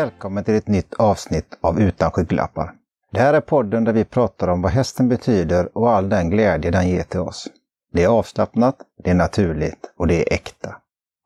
[0.00, 2.72] Välkommen till ett nytt avsnitt av Utan skygglappar.
[3.12, 6.70] Det här är podden där vi pratar om vad hästen betyder och all den glädje
[6.70, 7.48] den ger till oss.
[7.92, 10.76] Det är avslappnat, det är naturligt och det är äkta.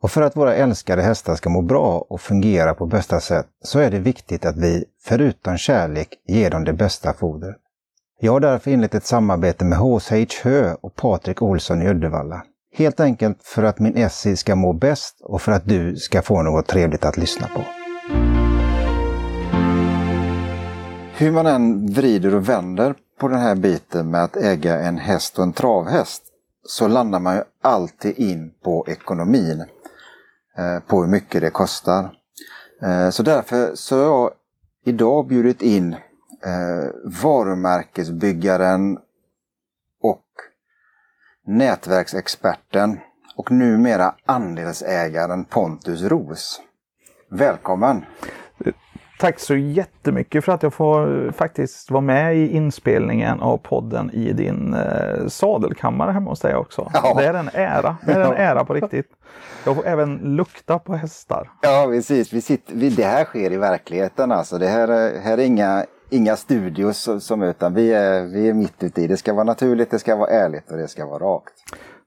[0.02, 3.78] Och för att våra älskade hästar ska må bra och fungera på bästa sätt så
[3.78, 7.56] är det viktigt att vi, förutom kärlek, ger dem det bästa fodret.
[8.20, 12.42] Jag har därför inlett ett samarbete med HSH Hö och Patrik Olsson i Uddevalla.
[12.76, 16.42] Helt enkelt för att min Essie ska må bäst och för att du ska få
[16.42, 17.83] något trevligt att lyssna på.
[21.24, 25.38] Hur man än vrider och vänder på den här biten med att äga en häst
[25.38, 26.22] och en travhäst
[26.66, 29.64] så landar man ju alltid in på ekonomin.
[30.58, 32.10] Eh, på hur mycket det kostar.
[32.82, 34.30] Eh, så därför så har jag
[34.84, 36.90] idag bjudit in eh,
[37.22, 38.98] varumärkesbyggaren
[40.02, 40.26] och
[41.46, 43.00] nätverksexperten
[43.36, 46.60] och numera andelsägaren Pontus Ros.
[47.30, 48.04] Välkommen!
[49.24, 54.32] Tack så jättemycket för att jag får faktiskt vara med i inspelningen av podden i
[54.32, 56.90] din eh, sadelkammare hemma hos dig också.
[56.94, 57.14] Ja.
[57.16, 57.96] Det är en ära.
[58.06, 59.06] Det är en ära på riktigt.
[59.64, 61.50] Jag får även lukta på hästar.
[61.62, 64.58] Ja precis, vi sitter, vi, det här sker i verkligheten alltså.
[64.58, 69.02] Det här, här är inga, inga studios som utan vi är, vi är mitt ute
[69.02, 69.06] i.
[69.06, 71.54] Det ska vara naturligt, det ska vara ärligt och det ska vara rakt.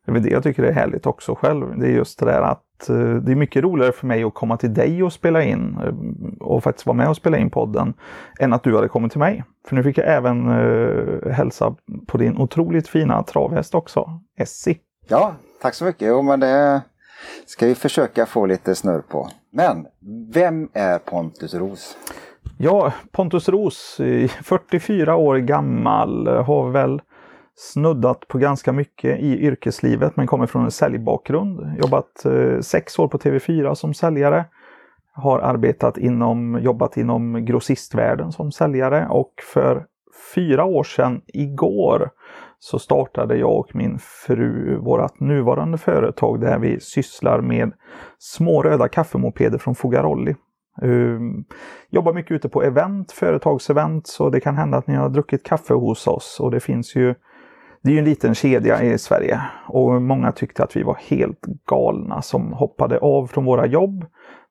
[0.05, 1.79] Det är det jag tycker är härligt också själv.
[1.79, 2.63] Det är just det där att
[3.21, 5.93] det är mycket roligare för mig att komma till dig och spela in uh,
[6.39, 7.93] och faktiskt vara med och spela in podden
[8.39, 9.43] än att du hade kommit till mig.
[9.67, 11.75] För nu fick jag även uh, hälsa
[12.07, 14.77] på din otroligt fina travhäst också, Essie.
[15.07, 16.07] Ja, tack så mycket.
[16.07, 16.81] Jo, men det
[17.45, 19.29] ska vi försöka få lite snurr på.
[19.51, 19.87] Men
[20.33, 21.97] vem är Pontus Ros?
[22.57, 23.97] Ja, Pontus Ros,
[24.43, 27.01] 44 år gammal, har väl
[27.59, 31.77] snuddat på ganska mycket i yrkeslivet men kommer från en säljbakgrund.
[31.77, 34.45] Jobbat eh, sex år på TV4 som säljare.
[35.13, 39.85] Har arbetat inom, jobbat inom grossistvärlden som säljare och för
[40.35, 42.09] fyra år sedan igår
[42.59, 47.71] så startade jag och min fru vårt nuvarande företag där vi sysslar med
[48.17, 50.35] små röda kaffemopeder från Fogarolli.
[50.83, 51.43] Uh, ehm,
[51.89, 55.73] jobbar mycket ute på event, företagsevent, så det kan hända att ni har druckit kaffe
[55.73, 57.15] hos oss och det finns ju
[57.87, 61.41] det är ju en liten kedja i Sverige och många tyckte att vi var helt
[61.69, 64.05] galna som hoppade av från våra jobb.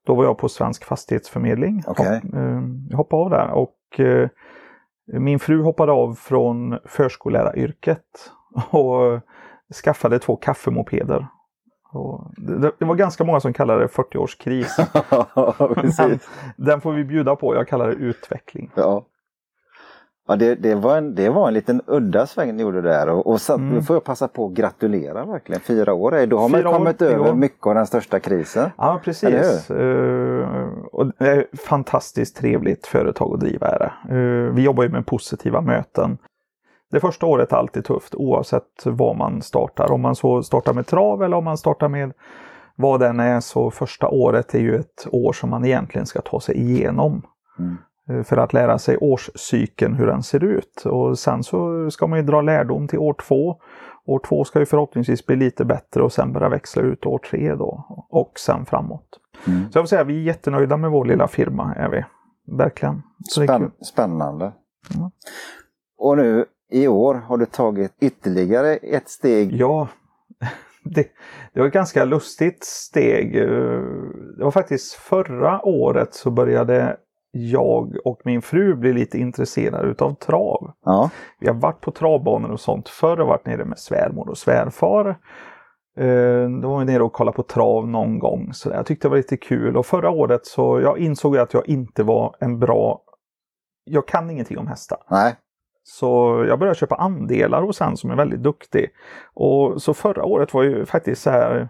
[0.07, 1.83] Då var jag på Svensk Fastighetsförmedling.
[1.87, 2.21] Okay.
[2.35, 4.29] Eh, jag hoppade av där och eh,
[5.07, 8.05] min fru hoppade av från förskolläraryrket
[8.71, 9.21] och
[9.85, 11.27] skaffade två kaffemopeder.
[12.37, 14.69] Det, det, var ganska många som kallade det 40-årskris.
[16.57, 18.71] den får vi bjuda på, jag kallar det utveckling.
[18.75, 19.05] Ja.
[20.29, 23.27] Ja, det, det, var en, det var en liten udda sväng ni gjorde där och,
[23.27, 23.83] och så, mm.
[23.83, 25.61] får jag passa på att gratulera verkligen.
[25.61, 28.71] Fyra år, då har man kommit över mycket av den största krisen.
[28.77, 29.71] Ja precis.
[29.71, 30.47] Uh,
[30.93, 34.15] och det är ett fantastiskt trevligt företag att driva är det.
[34.15, 36.19] Uh, vi jobbar ju med positiva möten.
[36.91, 39.93] Det första året är alltid tufft oavsett vad man startar.
[39.93, 42.13] Om man så startar med trav eller om man startar med
[42.77, 46.41] vad den är så första året är ju ett år som man egentligen ska ta
[46.41, 47.23] sig igenom.
[47.59, 47.77] Mm.
[48.09, 50.87] Eh, för att lära sig årscykeln, hur den ser ut.
[50.87, 53.61] Och sen så ska man ju dra lärdom till år två.
[54.07, 57.55] År två ska ju förhoppningsvis bli lite bättre och sen börja växla ut år tre
[57.55, 57.87] då.
[58.11, 59.09] Och sen framåt.
[59.47, 59.73] Mm.
[59.73, 62.05] Så jag vill säga, vi är jättenöjda med vår lilla firma, är vi.
[62.57, 63.03] Verkligen.
[63.31, 64.53] Spänn spännande.
[64.95, 65.11] Mm.
[65.99, 69.53] Och nu i år har du tagit ytterligare ett steg.
[69.53, 69.89] Ja,
[70.85, 71.07] det,
[71.53, 73.37] det, var ett ganska lustigt steg.
[73.37, 73.81] Eh,
[74.39, 76.97] det var faktiskt förra året så började
[77.37, 80.73] jag och min fru blir lite intresserade utav trav.
[80.85, 81.11] Ja.
[81.41, 85.09] Vi har varit på travbanor och sånt förr och varit nere med svärmor och svärfar.
[85.99, 88.53] Eh, då var vi nere och kollade på trav någon gång.
[88.53, 91.69] Så jag tyckte det var lite kul och förra året så jag insåg att jag
[91.69, 93.03] inte var en bra...
[93.85, 94.99] Jag kan ingenting om hästar.
[95.11, 95.37] Nej.
[95.89, 98.91] Så jag började köpa andelar hos en som är väldigt duktig.
[99.35, 101.69] Och så förra året var ju faktiskt så här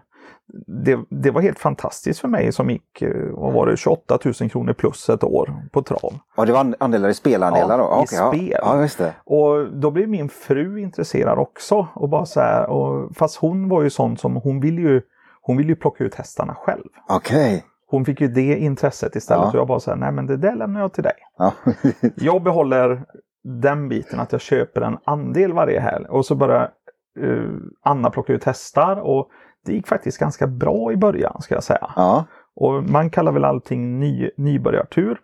[0.67, 4.49] det, det, var helt fantastiskt för mig som gick, eh, vad var det, 28 000
[4.49, 6.13] kronor plus ett år på trav.
[6.37, 7.99] Ja, det var andelar i spelandelar ja, då?
[7.99, 8.59] i okay, spel.
[8.61, 9.13] Ja, det.
[9.23, 11.87] Och då blev min fru intresserad också.
[11.93, 15.01] Och bara så här, och, fast hon var ju sån som, hon vill ju,
[15.41, 16.83] hon vill ju plocka ut hästarna själv.
[17.09, 17.55] Okej.
[17.55, 17.61] Okay.
[17.89, 19.49] Hon fick ju det intresset istället ja.
[19.49, 21.15] och jag bara så här, nej men det där lämnar jag till dig.
[21.37, 21.53] Ja.
[22.15, 23.05] jag behåller
[23.43, 26.71] den biten att jag köper en andel varje helg och så börjar
[27.19, 29.29] uh, Anna plocka ut hästar och
[29.67, 31.91] det gick faktiskt ganska bra i början ska jag säga.
[31.95, 32.25] Ja.
[32.55, 35.17] Och man kallar väl allting ny, nybörjartur.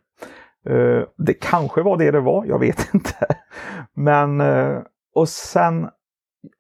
[0.70, 3.28] Uh, det kanske var det det var, jag vet inte.
[3.94, 4.80] Men uh,
[5.16, 5.90] och sen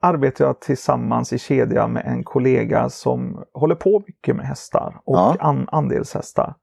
[0.01, 5.15] arbetar jag tillsammans i kedja med en kollega som håller på mycket med hästar och
[5.18, 5.35] ja.
[5.39, 6.56] an, andelshästar.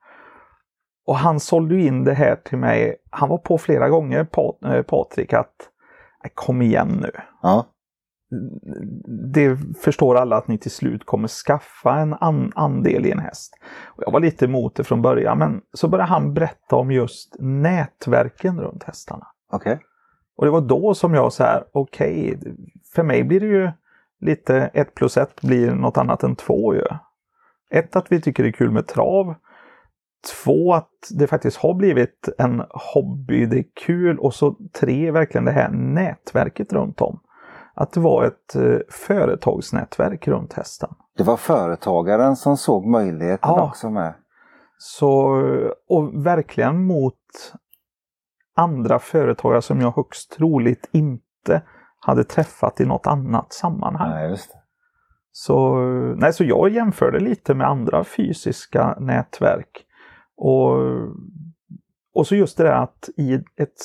[1.07, 2.97] och han sålde in det här till mig.
[3.11, 5.55] Han var på flera gånger, Pat, eh, Patrik, att
[6.25, 7.11] "Nej, kom igen nu.
[7.43, 7.67] Ja.
[9.33, 13.55] Det förstår alla att ni till slut kommer skaffa en an andel i en häst.
[13.87, 17.37] Och jag var lite emot det från början, men så började han berätta om just
[17.39, 19.27] nätverken runt hästarna.
[19.53, 19.81] Okej.
[20.37, 22.39] Och det var då som jag så här, okej,
[22.95, 23.71] för mig blir det ju
[24.21, 26.85] lite ett plus ett blir något annat än två ju.
[27.71, 29.35] Ett, att vi tycker det är kul med trav.
[30.45, 32.63] Två, att det faktiskt har blivit en
[32.95, 34.19] hobby, det är kul.
[34.19, 37.21] Och så tre, verkligen det här nätverket runt om.
[37.75, 40.91] Att det var ett eh, företagsnätverk runt hästen.
[41.17, 43.69] Det var företagaren som såg möjligheten Ja.
[43.69, 44.15] också med.
[44.79, 45.43] Så,
[45.89, 47.15] och verkligen mot
[48.57, 51.63] andra företagare som jag högst troligt inte
[51.99, 54.11] hade träffat i något annat sammanhang.
[54.11, 54.59] Nej, just det.
[55.33, 55.75] Så,
[56.17, 59.85] nej, så jag jämförde lite med andra fysiska nätverk.
[60.37, 60.77] Och,
[62.15, 63.83] och så just det där att i ett,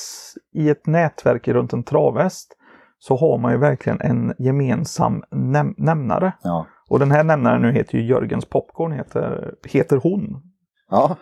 [0.52, 2.55] i ett nätverk runt en travhäst
[2.98, 6.32] så har man ju verkligen en gemensam näm nämnare.
[6.42, 6.66] Ja.
[6.88, 10.42] Och den här nämnaren nu heter ju Jörgens Popcorn, heter, heter hon.
[10.90, 11.16] Ja.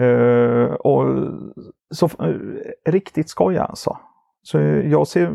[0.00, 1.30] Eh, och
[1.90, 2.36] så eh,
[2.90, 3.98] riktigt skoj alltså.
[4.42, 5.30] Så jag ser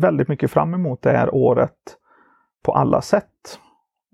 [0.00, 1.96] väldigt mycket fram emot det här året
[2.64, 3.58] på alla sätt.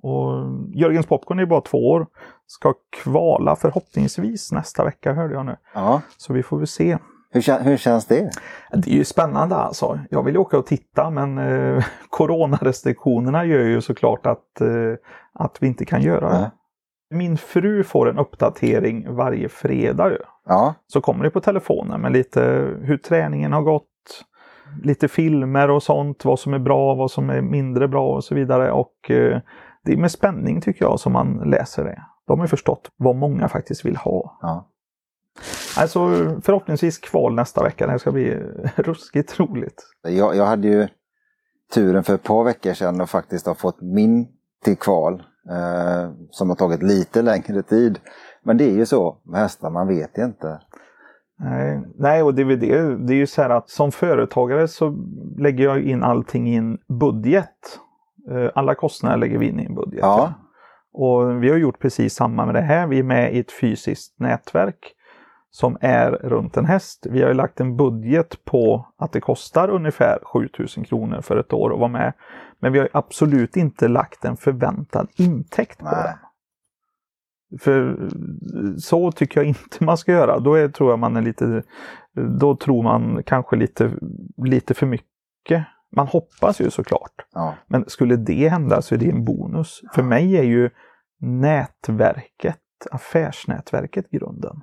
[0.02, 0.32] Och
[0.74, 2.06] Jörgens Popcorn är bara två år.
[2.46, 5.56] Ska kvala förhoppningsvis nästa vecka hörde jag nu.
[5.74, 6.02] ja.
[6.16, 6.98] Så vi får väl se.
[7.32, 8.30] Hur, hur känns det?
[8.72, 9.98] Det är ju spännande alltså.
[10.10, 14.94] Jag vill åka och titta men eh, coronarestriktionerna gör ju såklart att, eh,
[15.32, 16.50] att vi inte kan göra det.
[17.14, 20.18] Min fru får en uppdatering varje fredag ju.
[20.46, 20.74] Ja.
[20.86, 22.40] så kommer det på telefonen med lite
[22.82, 24.24] hur träningen har gått,
[24.82, 28.34] lite filmer och sånt, vad som är bra, vad som är mindre bra och så
[28.34, 28.72] vidare.
[28.72, 29.40] Och eh,
[29.84, 32.02] det är med spänning tycker jag som man läser det.
[32.26, 34.38] De har ju förstått vad många faktiskt vill ha.
[34.42, 34.66] ja.
[35.76, 36.08] Alltså
[36.42, 37.86] förhoppningsvis kval nästa vecka.
[37.86, 38.34] Det ska bli
[38.76, 39.82] ruskigt roligt.
[40.02, 40.88] Jag, jag hade ju
[41.74, 44.28] turen för ett par veckor sedan och faktiskt har fått min
[44.64, 45.22] till kval.
[45.50, 47.98] Eh, som har tagit lite längre tid.
[48.42, 50.60] Men det är ju så med hästar, man vet inte.
[51.38, 54.96] Nej, nej och det är, det, det är ju så här att som företagare så
[55.38, 57.78] lägger jag in allting i en budget.
[58.30, 60.00] Eh, Alla kostnader lägger vi in i en budget.
[60.02, 60.34] Ja.
[60.92, 62.86] Och vi har gjort precis samma med det här.
[62.86, 64.94] Vi är med i ett fysiskt nätverk
[65.50, 67.06] som är runt en häst.
[67.10, 71.52] Vi har ju lagt en budget på att det kostar ungefär 7000 kronor för ett
[71.52, 72.12] år att vara med.
[72.58, 76.04] Men vi har absolut inte lagt en förväntad intäkt på Nej.
[76.04, 76.16] den.
[77.58, 78.08] För
[78.78, 80.38] så tycker jag inte man ska göra.
[80.38, 81.62] Då är, tror jag man är lite,
[82.38, 83.90] då tror man kanske lite,
[84.36, 85.64] lite för mycket.
[85.96, 87.14] Man hoppas ju såklart.
[87.34, 87.54] Ja.
[87.66, 89.80] Men skulle det hända så är det en bonus.
[89.94, 90.70] För mig är ju
[91.20, 92.58] nätverket,
[92.90, 94.62] affärsnätverket grunden.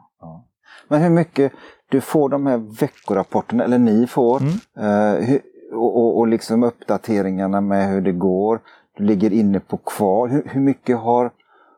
[0.88, 1.52] Men hur mycket,
[1.90, 5.19] du får de här veckorapporterna, eller ni får, Mm.
[5.30, 5.36] eh,
[5.74, 8.59] och, och, och liksom uppdateringarna med hur det går.
[8.97, 10.28] Du ligger inne på kvar.
[10.28, 11.31] Hur, hur mycket har,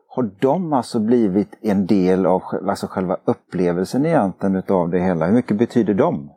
[0.08, 5.26] har de alltså blivit en del av alltså själva upplevelsen egentligen utav det hela?
[5.26, 6.30] Hur mycket betyder de?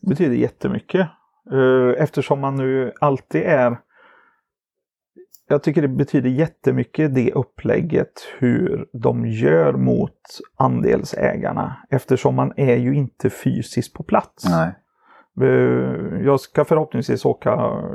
[0.00, 1.08] Det betyder jättemycket.
[1.52, 3.76] Eh, Eftersom man nu alltid är
[5.48, 10.12] jag tycker det betyder jättemycket det upplägget hur de gör mot
[10.56, 11.76] andelsägarna.
[11.90, 14.44] Eftersom man är ju inte fysiskt på plats.
[14.50, 14.68] Nej.
[15.48, 17.50] Eh, Jag ska förhoppningsvis åka,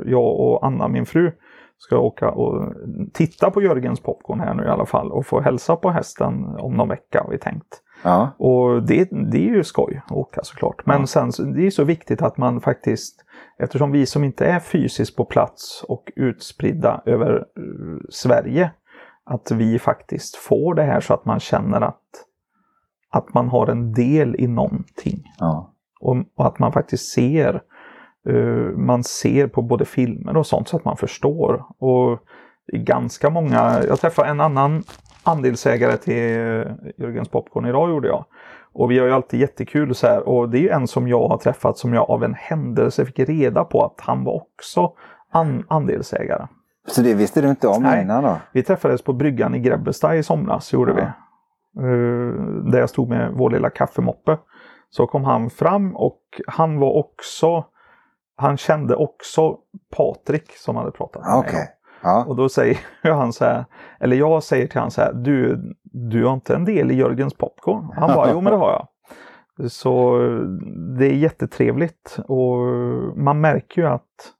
[0.06, 1.32] jag och Anna, min fru,
[1.78, 2.72] ska åka och
[3.12, 6.74] titta på Jörgens popcorn här nu i alla fall och få hälsa på hästen om
[6.76, 7.82] någon vecka har vi tänkt.
[8.02, 8.30] Ja.
[8.38, 10.86] Och det, det är ju skoj att åka såklart.
[10.86, 11.06] Men Ja.
[11.06, 13.24] sen det är så viktigt att man faktiskt,
[13.58, 18.70] eftersom vi som inte är fysiskt på plats och utspridda över eh, Sverige,
[19.24, 22.02] att vi faktiskt får det här så att man känner att,
[23.10, 25.22] att man har en del i någonting.
[25.38, 25.68] ja.
[26.00, 27.62] Och, och att man faktiskt ser,
[28.28, 31.64] eh, man ser på både filmer och sånt så att man förstår.
[31.78, 32.18] Och
[32.72, 34.82] ganska många, jag träffade en annan
[35.24, 38.24] andelsägare till eh, Jörgens Popcorn idag gjorde jag.
[38.74, 40.28] Och vi har ju alltid jättekul så här.
[40.28, 43.18] Och det är ju en som jag har träffat som jag av en händelse fick
[43.18, 44.92] reda på att han var också
[45.30, 46.46] an- andelsägare.
[46.86, 48.02] Så det visste du inte om Nej.
[48.02, 48.36] innan då?
[48.52, 50.96] Vi träffades på bryggan i Grebbestad i somras, gjorde Ja.
[50.96, 51.02] vi.
[51.82, 52.32] Eh,
[52.72, 54.38] där jag stod med vår lilla kaffemoppe.
[54.90, 57.64] Så kom han fram och han var också,
[58.36, 59.56] han kände också
[59.96, 61.68] Patrik som hade pratat med mig.
[62.02, 62.24] Ja.
[62.28, 63.64] Och då säger han så här,
[64.00, 67.34] eller jag säger till han så här, du, du har inte en del i Jörgens
[67.34, 67.90] Popcorn?
[67.96, 68.88] Han bara, jo men det har jag.
[69.72, 70.18] Så
[70.98, 72.58] det är jättetrevligt och
[73.16, 74.32] man märker ju att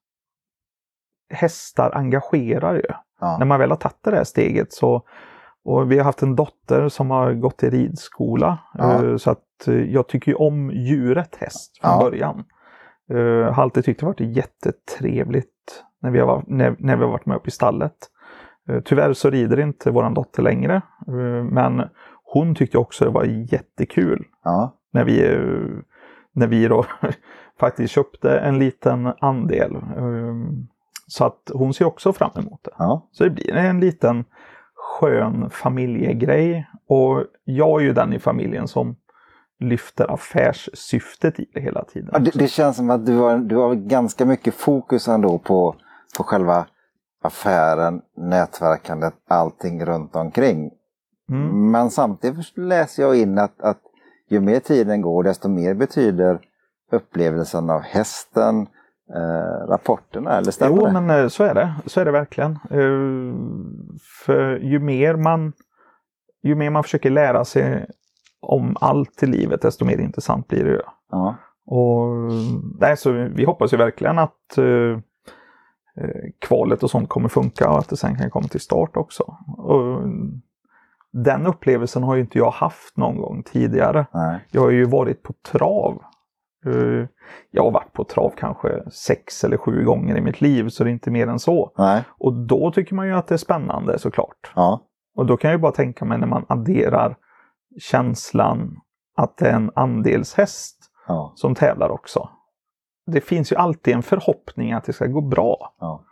[1.35, 2.83] hästar engagerar ju
[3.21, 3.37] Ja.
[3.39, 5.03] när man väl har tagit det där steget så
[5.65, 8.59] Och vi har haft en dotter som har gått i ridskola.
[8.75, 9.05] Ja.
[9.07, 11.99] eh, Så att eh, jag tycker ju om djuret häst från Ja.
[12.11, 12.45] början.
[13.07, 17.27] Jag har alltid tyckt det varit jättetrevligt när vi har, när, när vi har varit
[17.27, 17.95] med upp i stallet.
[18.69, 20.75] Eh, Tyvärr så rider inte våran dotter längre.
[21.09, 21.83] eh, Men
[22.25, 24.77] hon tyckte också det var jättekul Ja.
[24.93, 25.41] när vi, eh,
[26.33, 26.85] när vi då
[27.61, 29.77] faktiskt köpte en liten andel.
[31.07, 32.71] Så att hon ser också fram emot det.
[32.79, 33.09] Ja.
[33.13, 34.25] Så det blir en liten
[34.75, 36.67] skön familjegrej.
[36.89, 38.97] Och jag är ju den i familjen som
[39.59, 42.11] lyfter affärssyftet i det hela tiden.
[42.13, 45.75] Ja, det, det känns som att du har, du har ganska mycket fokus ändå på,
[46.17, 46.67] på själva
[47.23, 50.71] affären, nätverkandet, allting runt omkring.
[51.31, 51.71] Mm.
[51.71, 53.81] Men samtidigt läser jag in att, att
[54.29, 56.41] ju mer tiden går desto mer betyder
[56.93, 58.67] upplevelsen av hästen,
[59.15, 60.93] eh, rapporterna, eller stämmer Jo, det?
[61.01, 61.75] men eh, så är det.
[61.87, 62.51] Så är det verkligen.
[62.53, 63.35] Eh,
[64.25, 65.53] För ju mer man
[66.43, 67.87] ju mer man försöker lära sig
[68.41, 70.81] om allt i livet, desto mer intressant blir det ju.
[71.11, 71.35] Ja.
[71.67, 72.09] Och,
[72.81, 74.99] nej, så vi hoppas ju verkligen att eh,
[76.41, 79.37] kvalet och sånt kommer funka och att det sen kan komma till start också.
[79.59, 80.03] Och,
[81.13, 84.07] den upplevelsen har ju inte jag haft någon gång tidigare.
[84.15, 84.41] Nej.
[84.51, 86.03] Jag har ju varit på trav.
[86.67, 87.07] Eh,
[87.51, 90.91] Jag har varit på trav kanske sex eller sju gånger i mitt liv, så det
[90.91, 91.73] är inte mer än så.
[91.79, 92.05] Nej.
[92.19, 94.53] Och då tycker man ju att det är spännande såklart.
[94.55, 94.81] Ja.
[95.17, 97.17] Och då kan jag ju bara tänka mig när man adderar
[97.81, 98.77] känslan
[99.17, 101.33] att det är en andelshäst Ja.
[101.35, 102.29] som tävlar också.
[103.07, 105.75] Det finns ju alltid en förhoppning att det ska gå bra.
[105.81, 106.05] ja.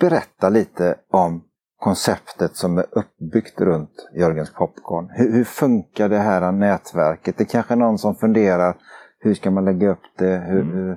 [0.00, 1.44] Berätta lite om
[1.78, 5.10] konceptet som är uppbyggt runt Jörgens Popcorn.
[5.12, 7.38] Hur, hur funkar det här nätverket?
[7.38, 8.76] Det är kanske någon som funderar,
[9.18, 10.36] hur ska man lägga upp det?
[10.48, 10.76] Hur, Mm.
[10.76, 10.96] hur...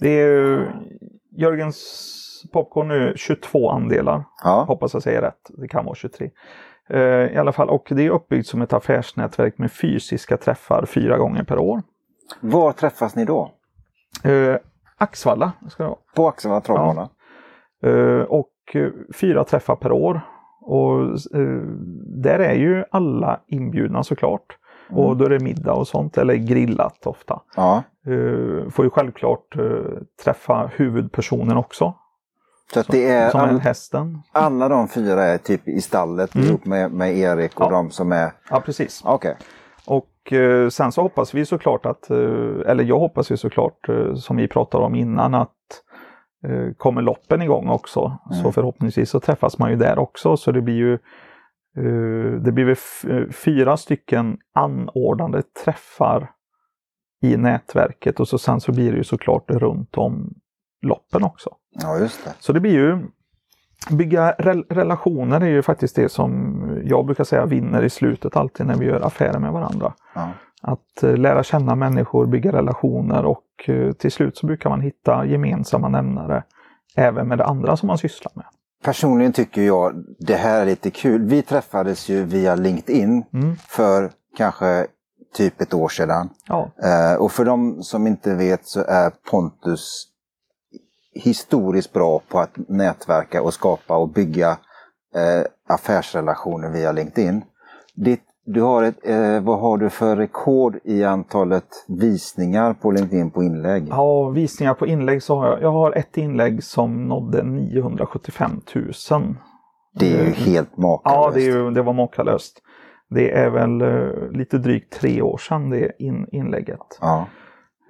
[0.00, 0.66] Det är ju
[1.36, 2.04] Jörgens
[2.52, 4.24] Popcorn nu 22 andelar.
[4.44, 4.64] Ja.
[4.68, 5.50] Hoppas jag säger rätt.
[5.56, 6.30] Det kan vara 23.
[6.90, 11.18] Eh, I alla fall, och det är uppbyggt som ett affärsnätverk med fysiska träffar fyra
[11.18, 11.82] gånger per år.
[12.40, 13.50] Var träffas ni då?
[14.24, 14.56] Eh,
[14.98, 15.98] Axvalla ska det vara.
[16.16, 17.08] På Axevalla travbana?
[17.84, 20.20] Eh, och eh, fyra träffar per år.
[20.60, 21.00] Och
[21.38, 21.62] eh,
[22.22, 24.56] där är ju alla inbjudna såklart.
[24.90, 25.04] Mm.
[25.04, 27.40] Och då är det middag och sånt, eller grillat ofta.
[27.56, 27.82] Ja.
[28.06, 29.62] Eh, får ju självklart eh,
[30.24, 31.94] träffa huvudpersonen också.
[32.74, 34.22] Så att det är som är all, hästen.
[34.32, 36.46] alla de fyra är typ i stallet Mm.
[36.48, 37.70] ihop med, med Erik och Ja.
[37.70, 38.32] de som är...
[38.50, 39.02] Ja, precis.
[39.04, 39.36] Okej.
[40.28, 42.16] Och eh, sen så hoppas vi såklart att, eh,
[42.66, 45.54] eller jag hoppas ju såklart, eh, som vi pratade om innan, att
[46.76, 48.18] kommer loppen igång också.
[48.30, 48.42] Mm.
[48.42, 50.36] Så förhoppningsvis så träffas man ju där också.
[50.36, 50.98] Så det blir ju
[52.40, 52.74] det blir
[53.32, 56.30] fyra stycken anordnade träffar
[57.22, 60.34] i nätverket och så sen så blir det ju såklart runt om
[60.82, 61.50] loppen också.
[61.82, 62.34] Ja, just det.
[62.38, 62.98] Så det blir ju
[63.90, 68.66] Bygga rel- relationer är ju faktiskt det som jag brukar säga vinner i slutet alltid
[68.66, 69.92] när vi gör affärer med varandra.
[70.14, 70.28] Ja.
[70.62, 75.24] Att eh, lära känna människor, bygga relationer och eh, till slut så brukar man hitta
[75.26, 76.42] gemensamma nämnare
[76.96, 78.44] även med det andra som man sysslar med.
[78.84, 81.24] Personligen tycker jag det här är lite kul.
[81.24, 83.56] Vi träffades ju via LinkedIn Mm.
[83.56, 84.86] för kanske
[85.34, 86.28] typ ett år sedan.
[86.48, 90.04] Ja, Eh, och för de som inte vet så är Pontus
[91.14, 94.58] historiskt bra på att nätverka och skapa och bygga
[95.14, 97.44] eh, affärsrelationer via LinkedIn.
[97.94, 103.30] Ditt, du har ett, eh, vad har du för rekord i antalet visningar på LinkedIn
[103.30, 103.86] på inlägg?
[103.88, 109.34] ja visningar på inlägg så har jag, jag har ett inlägg som nådde 975 000.
[109.94, 111.16] Det är ju helt makalöst.
[111.16, 112.62] Ja, det, är ju, det var makalöst.
[113.10, 116.98] Det är väl eh, lite drygt tre år sedan det in, inlägget.
[117.00, 117.26] Ja.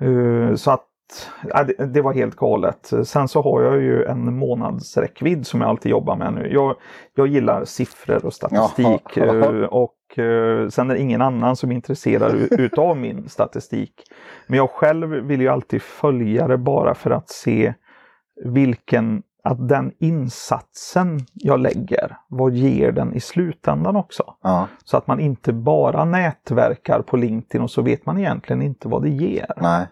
[0.01, 0.85] Eh, Så att
[1.87, 2.93] det, var helt galet.
[3.05, 6.53] Sen så har jag ju en månadsräckvidd som jag alltid jobbar med nu.
[6.53, 6.77] Jag,
[7.15, 9.17] jag gillar siffror och statistik.
[9.17, 9.45] Jaha.
[9.63, 13.93] eh, Och eh, sen är det ingen annan som är intresserad utav min statistik.
[14.47, 17.75] Men jag själv vill ju alltid följa det bara för att se
[18.45, 24.35] vilken att den insatsen jag lägger, vad ger den i slutändan också?
[24.43, 24.69] ja.
[24.85, 29.03] Så att man inte bara nätverkar på LinkedIn och så vet man egentligen inte vad
[29.03, 29.47] det ger.
[29.57, 29.87] Nej.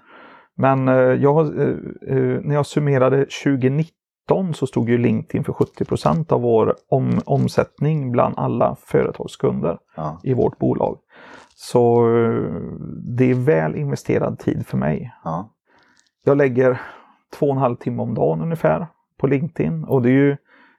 [0.56, 1.68] Men eh, jag, eh,
[2.06, 8.12] eh, när jag summerade 2019 så stod ju LinkedIn för 70% av vår om, omsättning
[8.12, 10.20] bland alla företagskunder Ja.
[10.22, 10.98] i vårt bolag.
[11.54, 12.06] Så
[13.16, 15.12] det är väl investerad tid för mig.
[15.24, 15.52] Ja.
[16.24, 16.80] Jag lägger
[17.38, 18.86] två och en halv timme om dagen ungefär
[19.18, 20.36] på LinkedIn och det är ju,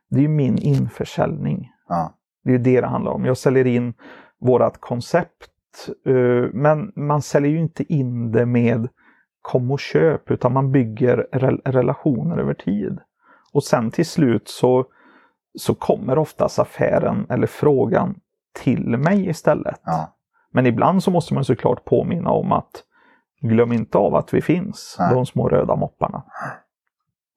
[0.10, 1.72] det är min införsäljning.
[1.89, 2.13] Ja.
[2.43, 3.25] Det är ju det det handlar om.
[3.25, 3.93] Jag säljer in
[4.41, 5.51] vårat koncept.
[6.53, 8.88] Men man säljer ju inte in det med
[9.47, 12.99] kom och köp utan man bygger rel- relationer över tid.
[13.53, 14.85] Och sen till slut så,
[15.59, 18.19] så kommer oftast affären eller frågan
[18.63, 19.81] till mig istället.
[19.83, 20.13] Ja.
[20.51, 22.83] Men ibland så måste man såklart påminna om att
[23.41, 25.13] glöm inte av att vi finns, Nej.
[25.13, 26.23] de små röda mopparna.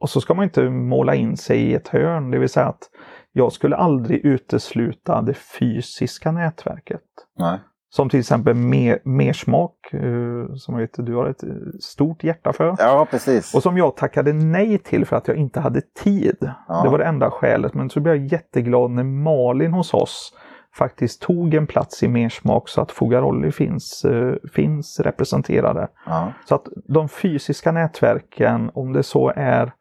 [0.00, 2.90] Och så ska man inte måla in sig i ett hörn, det vill säga att
[3.32, 7.02] jag skulle aldrig utesluta det fysiska nätverket.
[7.38, 7.58] Nej.
[7.92, 12.52] Som till exempel mer, mersmak, eh, som jag vet du har ett eh, stort hjärta
[12.52, 12.74] för.
[12.78, 13.54] Ja, precis.
[13.54, 16.52] Och som jag tackade nej till för att jag inte hade tid.
[16.68, 16.82] Ja.
[16.82, 17.74] Det var det enda skälet.
[17.74, 20.32] Men så blev jag jätteglad när Malin hos oss
[20.74, 25.88] faktiskt tog en plats i Mersmak så att Fogarolli finns, eh, finns representerade.
[26.06, 26.32] Ja.
[26.44, 29.72] Så att de fysiska nätverken, om det så är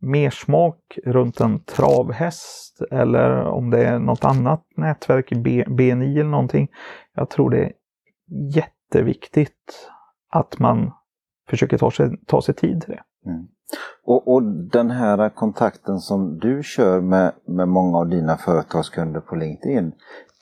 [0.00, 5.32] mersmak runt en travhäst eller om det är något annat nätverk,
[5.66, 6.68] BNI eller någonting.
[7.14, 7.72] Jag tror det är
[8.56, 9.88] jätteviktigt
[10.30, 10.90] att man
[11.48, 13.30] försöker ta sig, ta sig tid till det.
[13.30, 13.46] Mm.
[14.04, 19.36] Och, och den här kontakten som du kör med, med många av dina företagskunder på
[19.36, 19.92] LinkedIn.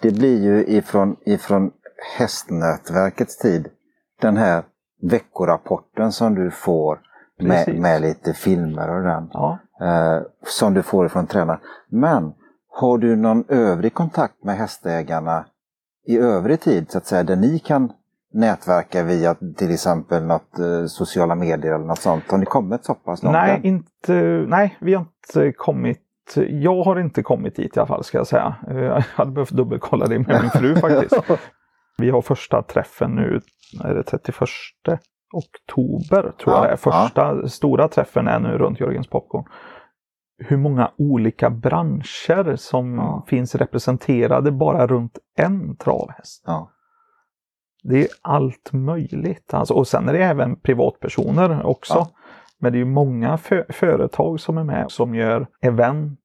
[0.02, 1.70] Det blir ju ifrån, ifrån
[2.18, 3.68] hästnätverkets tid.
[4.20, 4.64] Den här
[5.02, 7.00] veckorapporten som du får
[7.38, 9.30] med, med lite filmer och den.
[9.32, 9.58] Ja.
[9.80, 11.60] Eh, som du får ifrån tränaren.
[11.88, 12.32] Men
[12.68, 15.46] har du någon övrig kontakt med hästägarna
[16.06, 17.92] i övrig tid så att säga där ni kan
[18.32, 22.30] nätverka via till exempel något eh, sociala medier eller något sånt?
[22.30, 23.32] Har ni kommit så pass långt?
[23.32, 23.64] Nej, än?
[23.64, 24.12] inte,
[24.48, 26.02] nej, vi har inte kommit
[26.48, 28.54] jag har inte kommit dit i alla fall ska jag säga.
[28.70, 31.22] Eh, Jag hade behövt dubbelkolla det med min fru faktiskt.
[31.98, 33.40] Vi har första träffen nu,
[33.84, 34.36] är det 31
[35.36, 36.76] oktober tror jag Ja, det är.
[36.76, 39.44] Första stora träffen är nu runt Jörgens Popcorn.
[40.38, 43.24] Hur många olika branscher som Ja.
[43.28, 46.42] finns representerade bara runt en travhäst.
[46.46, 46.70] Ja.
[47.82, 49.54] Det är allt möjligt.
[49.54, 51.94] Alltså, och sen är det även privatpersoner också.
[51.94, 52.08] Ja.
[52.58, 56.18] Men det är ju många fö- företag som är med som gör event.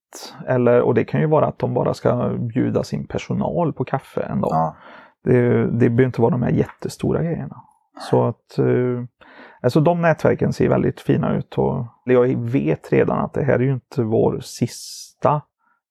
[0.48, 4.22] Eller, och det kan ju vara att de bara ska bjuda sin personal på kaffe
[4.22, 4.52] en dag.
[4.52, 4.76] Ja.
[5.24, 7.62] Det, det behöver inte vara de här jättestora grejerna.
[8.00, 9.04] Så att eh,
[9.62, 11.58] alltså de nätverken ser väldigt fina ut.
[11.58, 15.42] Och jag vet redan att det här är ju inte vår sista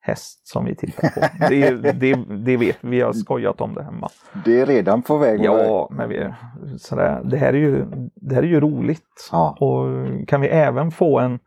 [0.00, 1.20] häst som vi tittar på.
[1.48, 4.08] Det, det, det vet vi, vi har skojat om det hemma.
[4.44, 5.40] Det är redan på väg.
[5.44, 6.32] Ja, men vi,
[6.78, 7.84] sådär, det, här är ju,
[8.14, 9.28] det här är ju roligt.
[9.32, 9.56] Ja.
[9.60, 11.38] Och kan vi även få en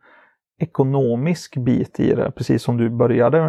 [0.58, 3.40] ekonomisk bit i det, precis som du började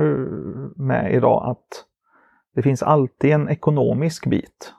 [0.75, 1.85] med idag, att
[2.55, 4.73] det finns alltid en ekonomisk bit.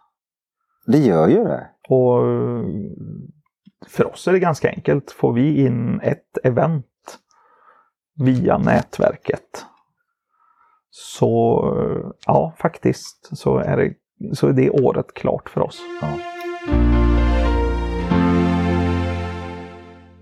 [0.87, 1.67] Det gör ju det.
[1.89, 2.23] Och
[3.87, 5.11] för oss är det ganska enkelt.
[5.11, 6.87] Får vi in ett event
[8.15, 9.67] via nätverket
[10.91, 11.63] så
[12.27, 13.95] ja, faktiskt så är det,
[14.37, 15.81] så är det året klart för oss.
[16.01, 16.09] Ja.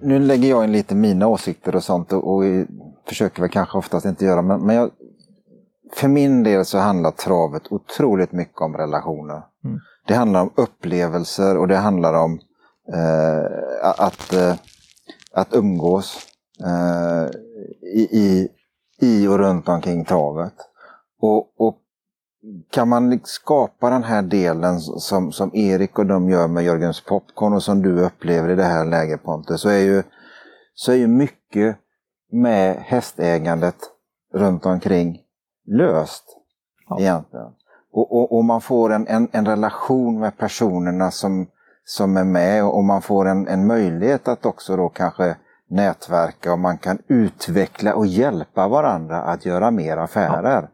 [0.00, 2.42] Nu lägger jag in lite mina åsikter och sånt och, och
[3.09, 4.90] försöker väl kanske oftast inte göra men, men jag,
[5.94, 9.42] för min del så handlar travet otroligt mycket om relationer.
[9.64, 9.79] Mm.
[10.07, 12.40] Det handlar om upplevelser och det handlar om
[12.93, 13.45] eh,
[13.81, 14.55] att, eh,
[15.33, 16.27] att umgås
[16.64, 17.29] eh,
[17.95, 18.49] i,
[19.01, 20.55] i, och runt omkring travet.
[21.21, 21.79] Och, och
[22.71, 27.53] kan man skapa den här delen som, som Erik och de gör med Jörgens Popcorn
[27.53, 30.03] och som du upplever i det här läget Pontus, så är ju,
[30.75, 31.77] så är ju mycket
[32.33, 33.77] med hästägandet
[34.35, 35.21] runt omkring
[35.67, 36.25] löst.
[36.88, 37.01] Ja.
[37.01, 37.53] Egentligen.
[37.94, 41.46] Och, och, och man får en, en, en relation med personerna som,
[41.85, 45.37] som är med och man får en, en möjlighet att också då kanske
[45.70, 50.68] nätverka och man kan utveckla och hjälpa varandra att göra mer affärer.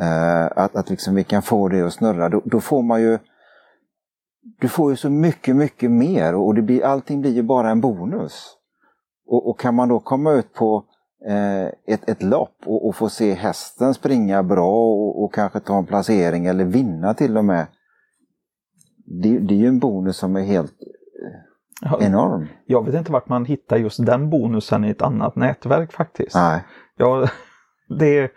[0.00, 2.28] Eh, att, att liksom vi kan få det att snurra.
[2.28, 3.18] Då, då får man ju
[4.60, 7.80] du får ju så mycket, mycket mer och det blir, allting blir ju bara en
[7.80, 8.56] bonus.
[9.26, 10.84] Och, och kan man då komma ut på
[11.86, 15.86] ett, ett lopp och, och få se hästen springa bra och, och kanske ta en
[15.86, 17.66] placering eller vinna till och med.
[19.22, 20.72] Det, det är ju en bonus som är helt
[21.82, 22.46] Ja, enorm.
[22.66, 26.34] Jag vet inte vart man hittar just den bonusen i ett annat nätverk faktiskt.
[26.34, 26.64] Nej.
[26.96, 27.28] Ja,
[27.98, 28.30] det,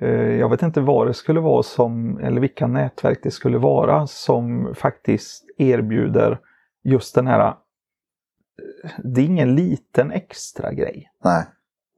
[0.00, 4.06] eh, jag vet inte vad det skulle vara som, eller vilka nätverk det skulle vara
[4.06, 6.38] som faktiskt erbjuder
[6.84, 7.46] just den här.
[7.48, 7.54] eh,
[9.04, 11.10] Det är ingen liten extra grej.
[11.24, 11.44] Nej.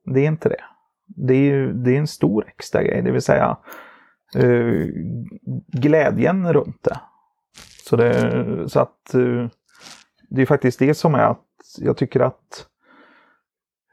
[0.04, 0.64] Det är inte det.
[1.06, 3.56] Det är, ju- det är en stor extra grej, det vill säga
[4.36, 4.86] uh,
[5.72, 7.00] glädjen runt det.
[7.84, 9.48] Så, det, så att uh,
[10.30, 11.40] det är faktiskt det som är att
[11.78, 12.66] jag tycker att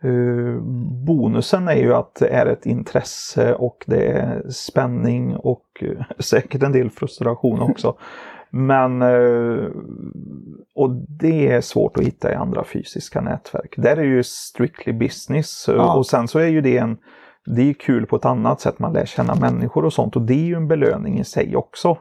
[0.04, 0.62] uh,
[1.06, 5.84] bonusen är ju att det är ett intresse och det är spänning och
[6.19, 7.97] säkert en del frustration också.
[8.52, 9.70] Men eh,
[10.76, 13.74] och det är svårt att hitta i andra fysiska nätverk.
[13.78, 15.96] Där är ju strictly business Ja.
[15.98, 16.98] och sen så är ju det en
[17.46, 20.34] det är kul på ett annat sätt, man lär känna människor och sånt och det
[20.34, 21.98] är ju en belöning i sig också.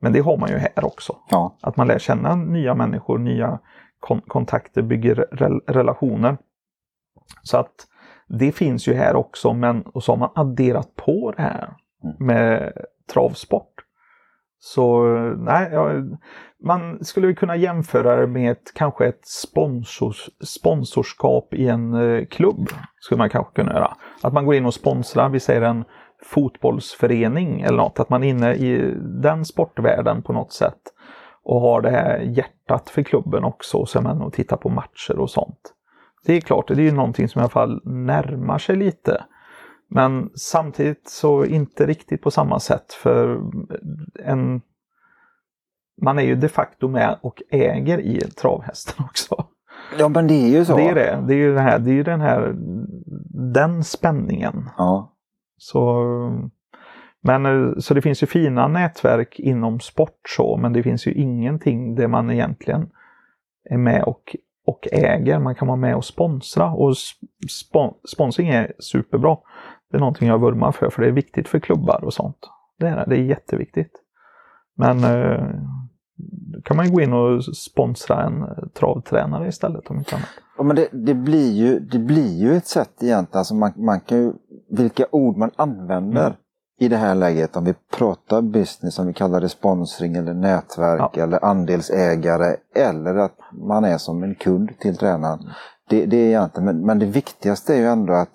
[0.00, 1.16] Men det har man ju här också.
[1.30, 1.56] Ja.
[1.62, 3.58] Att man lär känna nya människor, nya
[4.00, 6.36] kon kontakter, bygger rel relationer.
[7.42, 7.72] Så att
[8.28, 12.16] det finns ju här också, men och så har man adderat på det här Mm.
[12.26, 12.72] med
[13.12, 13.71] travsport.
[14.64, 15.04] Så
[15.38, 15.90] nej, ja,
[16.64, 22.68] man skulle kunna jämföra det med ett, kanske ett sponsors, sponsorskap i en eh, klubb.
[23.00, 23.96] Skulle man kanske kunna göra.
[24.22, 25.84] Att man går in och sponsrar, vi säger en
[26.24, 28.00] fotbollsförening eller något.
[28.00, 30.80] Att man är inne i den sportvärlden på något sätt.
[31.44, 33.78] Och har det här hjärtat för klubben också.
[33.78, 35.74] Och så är man och tittar på matcher och sånt.
[36.24, 39.24] Det är klart, det är ju någonting som i alla fall närmar sig lite.
[39.94, 43.40] Men samtidigt så inte riktigt på samma sätt för
[44.24, 44.60] en
[46.02, 49.44] man är ju de facto med och äger i travhästen också.
[49.98, 50.76] ja, men det är ju så.
[50.76, 51.24] Det är det.
[51.26, 52.54] Det är ju, det här, det är den här
[53.54, 54.70] den spänningen.
[54.78, 55.16] Ja.
[55.56, 56.04] Så,
[57.20, 61.12] men, eh, så det finns ju fina nätverk inom sport så, men det finns ju
[61.12, 62.90] ingenting där man egentligen
[63.70, 65.38] är med och, och äger.
[65.38, 66.96] Man kan vara med och sponsra och
[67.50, 69.36] spon, sponsring är superbra.
[69.92, 72.36] Det är någonting jag vurmar för, för det är viktigt för klubbar och sånt.
[72.78, 73.92] Det är, det är jätteviktigt.
[74.76, 75.46] Men eh,
[76.52, 80.28] då kan man ju gå in och sponsra en eh, travtränare istället om inte annat.
[80.58, 84.00] Ja, men det, det, blir ju, det blir ju ett sätt egentligen, alltså man, man
[84.00, 84.32] kan ju,
[84.70, 86.36] vilka ord man använder Mm.
[86.80, 91.10] i det här läget, om vi pratar business, om vi kallar det sponsring eller nätverk
[91.14, 91.22] Ja.
[91.22, 95.38] eller andelsägare eller att man är som en kund till tränaren.
[95.88, 98.32] Det, det är egentligen, men, men det viktigaste är ju ändå att,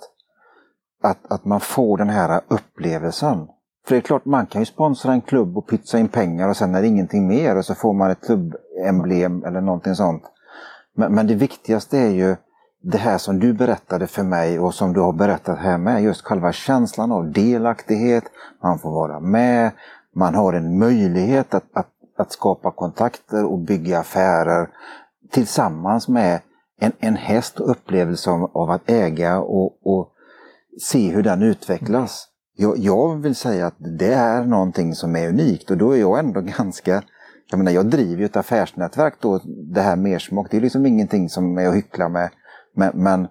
[1.09, 3.47] att, att man får den här upplevelsen.
[3.87, 6.57] För det är klart, man kan ju sponsra en klubb och pytsa in pengar och
[6.57, 10.23] sen är det ingenting mer och så får man ett klubbemblem eller någonting sånt.
[10.95, 12.35] Men, men det viktigaste är ju
[12.83, 16.03] det här som du berättade för mig och som du har berättat här med.
[16.03, 18.23] Just själva känslan av delaktighet.
[18.63, 19.71] Man får vara med.
[20.15, 24.69] Man har en möjlighet att, att, att skapa kontakter och bygga affärer
[25.31, 26.41] tillsammans med
[26.79, 30.13] en, en häst och upplevelse av, av att äga och, och
[30.81, 32.27] se hur den utvecklas.
[32.57, 36.19] Jag, jag vill säga att det är någonting som är unikt och då är jag
[36.19, 37.03] ändå ganska
[37.49, 39.39] jag menar, jag driver ju ett affärsnätverk då,
[39.73, 42.29] det här Mersmak, det är liksom ingenting som är att hyckla med.
[42.75, 43.27] Men, men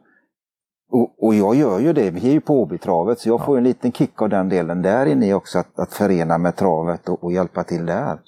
[0.91, 3.65] och, och jag gör ju det, vi är ju på Åbytravet så jag får en
[3.65, 7.33] liten kick av den delen där inne också, att, att förena med travet och, och
[7.33, 8.21] hjälpa till där.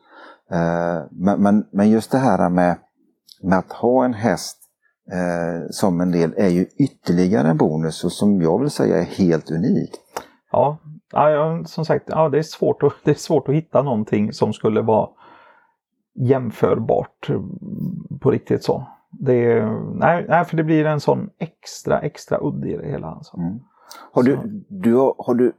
[0.50, 2.76] Eh, men, men, men just det här med,
[3.42, 4.58] med att ha en häst
[5.12, 9.04] eh, som en del är ju ytterligare en bonus och som jag vill säga är
[9.04, 10.00] helt unikt.
[10.52, 10.78] Ja,
[11.12, 14.52] ja, som sagt, ja, det, är svårt att, det är svårt att hitta någonting som
[14.52, 15.08] skulle vara
[16.14, 17.40] jämförbart eh,
[18.20, 18.86] på riktigt så.
[19.10, 23.06] Det, nej, nej, för det blir en sån extra, extra udd i det hela.
[23.06, 23.36] Alltså.
[23.36, 23.60] Mm.
[24.12, 25.52] Har, du, du, har, har du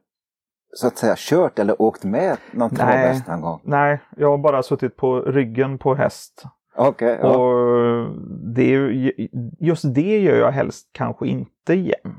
[0.73, 3.59] så att säga kört eller åkt med någon travhäst någon gång?
[3.63, 6.43] Nej, jag har bara suttit på ryggen på häst.
[6.75, 7.27] Okej, ja.
[8.55, 9.11] Det är
[9.59, 12.15] just det gör jag helst kanske inte igen.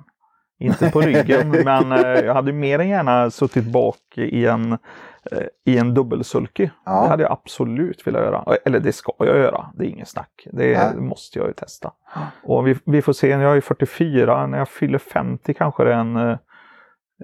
[0.59, 5.47] Inte på ryggen, men eh, jag hade mer än gärna suttit bak i en, eh,
[5.65, 6.69] i en dubbelsulky.
[6.85, 7.03] Ja.
[7.03, 8.57] Det hade jag absolut velat göra.
[8.65, 10.47] Eller det ska jag göra, det är inget snack.
[10.53, 10.97] Det Nej.
[10.97, 11.93] måste jag ju testa.
[12.43, 15.99] Och vi, vi får se, jag är 44, när jag fyller 50 kanske det är
[15.99, 16.39] en eh,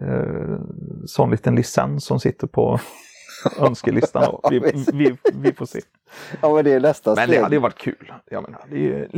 [0.03, 0.59] eh,
[1.07, 2.81] sån liten licens som sitter på
[3.59, 4.41] önskelistan.
[4.51, 4.59] Vi,
[4.93, 5.81] vi, vi får se.
[6.41, 7.39] ja, men det är nästa Men steg.
[7.39, 8.13] det hade varit kul.
[8.31, 9.09] Jag menar, är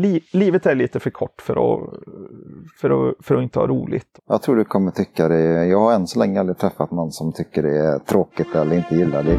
[0.00, 1.90] li, livet är lite för kort för att,
[2.80, 4.18] för, att, för att inte ha roligt.
[4.28, 5.66] Jag tror du kommer tycka det.
[5.66, 8.94] Jag har än så länge aldrig träffat någon som tycker det är tråkigt eller inte
[8.96, 9.38] gillar det.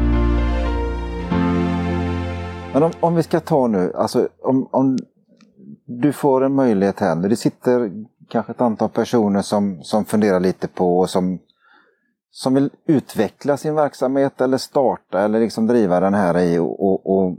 [2.72, 4.98] Men om, om vi ska ta nu, alltså om, om
[5.84, 7.28] du får en möjlighet här nu.
[7.28, 7.90] Det sitter
[8.28, 11.38] kanske ett antal personer som, som funderar lite på och som,
[12.30, 17.16] som vill utveckla sin verksamhet eller starta eller liksom driva den här i och, och,
[17.16, 17.36] och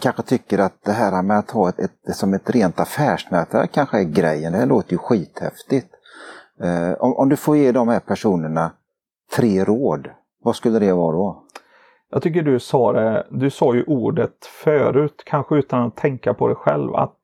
[0.00, 3.98] kanske tycker att det här med att ha ett, ett, som ett rent affärsnätverk kanske
[3.98, 4.52] är grejen.
[4.52, 5.88] Det här låter ju skithäftigt.
[6.60, 8.72] Eh, om, om du får ge de här personerna
[9.36, 10.08] tre råd,
[10.42, 11.42] vad skulle det vara då?
[12.10, 16.48] Jag tycker du sa det, du sa ju ordet förut, kanske utan att tänka på
[16.48, 17.20] det själv, att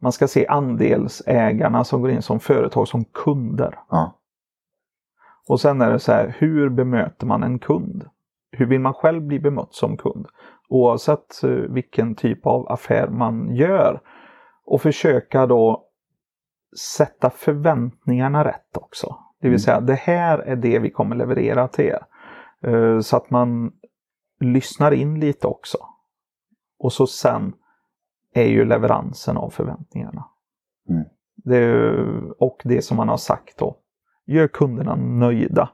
[0.00, 3.78] man ska se andelsägarna som går in som företag som kunder.
[3.90, 4.18] Ja.
[5.48, 8.08] Och sen är det så här, hur bemöter man en kund?
[8.50, 10.26] Hur vill man själv bli bemött som kund?
[10.68, 14.00] Oavsett eh, vilken typ av affär man gör.
[14.64, 15.84] Och försöka då
[16.96, 19.16] sätta förväntningarna rätt också.
[19.40, 19.58] Det vill Mm.
[19.58, 22.02] säga, det här är det vi kommer leverera till er.
[22.66, 23.72] Eh, Så att man
[24.40, 25.78] lyssnar in lite också.
[26.78, 27.52] Och så sen
[28.34, 30.24] är ju leveransen av förväntningarna.
[30.88, 31.04] Mm.
[31.36, 31.92] Det,
[32.38, 33.76] och det som man har sagt då.
[34.26, 35.68] Gör kunderna nöjda.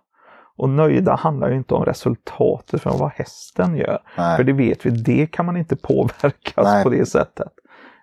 [0.57, 3.99] Och nöjda handlar ju inte om resultatet från vad hästen gör.
[4.17, 4.37] Nej.
[4.37, 6.85] För det vet vi, det kan man inte påverkas Nej.
[6.85, 7.53] på det sättet.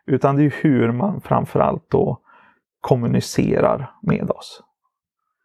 [0.05, 2.19] Utan det är hur man framförallt då
[2.81, 4.63] kommunicerar med oss.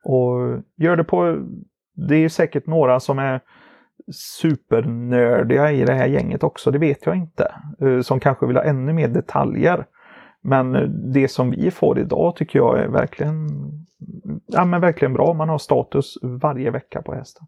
[0.05, 1.37] Och gör det på,
[2.09, 3.41] det är säkert några som är
[4.13, 7.55] supernördiga i det här gänget också, det vet jag inte.
[7.81, 9.87] Eh, Som kanske vill ha ännu mer detaljer.
[10.43, 13.49] Men eh, det som vi får idag tycker jag är verkligen,
[14.47, 15.35] ja, men verkligen bra.
[15.35, 17.47] Man har status varje vecka på hästen.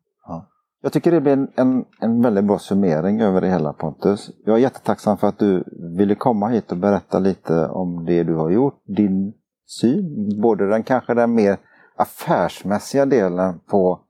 [0.84, 4.30] Jag tycker det blir en, en, en väldigt bra summering över det hela Pontus.
[4.44, 5.64] Jag är jättetacksam för att du
[5.96, 8.82] ville komma hit och berätta lite om det du har gjort.
[8.86, 9.32] Din
[9.66, 11.56] syn, både den kanske den mer
[11.96, 14.00] affärsmässiga delen på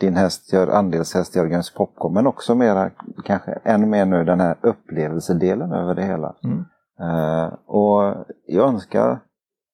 [0.00, 2.90] din häst, gör andelshäst Jörgens Popcorn, men också mera,
[3.24, 6.34] kanske ännu mer nu den här upplevelsedelen över det hela.
[6.44, 6.64] Mm.
[7.00, 9.20] Eh, och jag önskar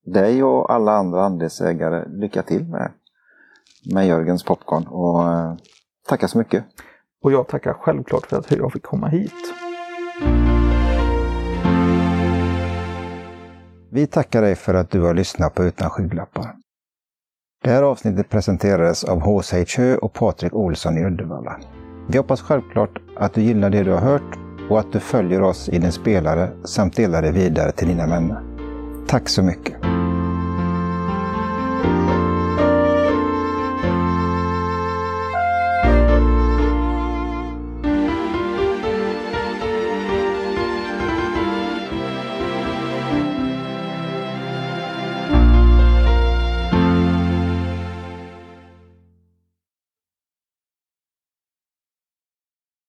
[0.06, 2.92] dig och alla andra andelsägare lycka till med,
[3.94, 5.54] med Jörgens Popcorn och eh,
[6.08, 6.64] tackar så mycket.
[7.22, 9.54] Och jag tackar självklart för att jag fick komma hit.
[13.90, 16.56] Vi tackar dig för att du har lyssnat på Utan skygglappar.
[17.62, 19.64] Det här avsnittet presenterades av H.C.
[19.76, 21.61] Hö och Patrik Olsson i Uddevalla.
[22.08, 25.68] Vi hoppas självklart att du gillar det du har hört och att du följer oss
[25.68, 28.40] i din spelare samt delar det vidare till dina vänner.
[29.07, 29.75] Tack så mycket!